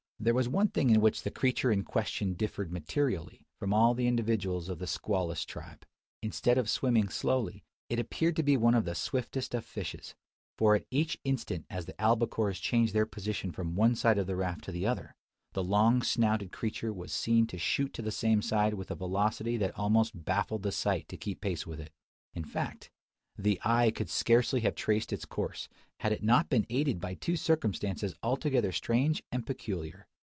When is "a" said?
18.91-18.95